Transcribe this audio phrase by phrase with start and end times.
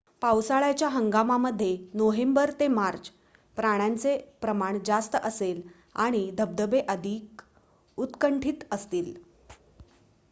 [0.21, 3.09] पावसाळ्याच्या हंगामामध्ये नोव्हेंबर ते मार्च
[3.57, 5.61] पाण्याचे प्रमाण जास्त असेल
[5.95, 7.41] आणि धबधबे अधिक
[7.97, 9.13] उत्कंठित असतील